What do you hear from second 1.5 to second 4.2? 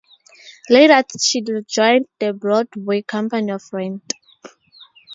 joined the Broadway company of "Rent".